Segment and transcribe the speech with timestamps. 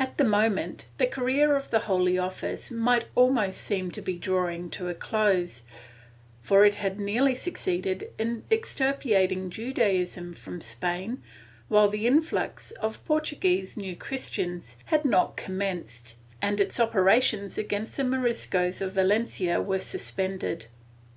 [0.00, 4.68] At the moment, the career of the Holy Oflfice might almost seem to be drawing
[4.70, 5.62] to a close,
[6.42, 11.22] for it had nearly succeeded in extirpating Judaism from Spain,
[11.68, 17.96] while the influx of Portuguese New Chris tians had not commenced, and its operations against
[17.96, 20.66] the Moriscos of Valencia were suspended.